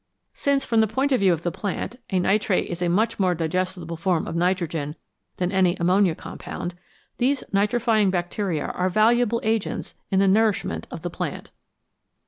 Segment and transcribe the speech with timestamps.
[0.33, 3.35] Since, from the point of view of the plant, a nitrate is a much more
[3.35, 4.95] digestible form of nitrogen
[5.37, 6.73] than any ammonia compound,
[7.19, 11.51] these nitrifying bacteria are valuable agents in the nourishment of the plant.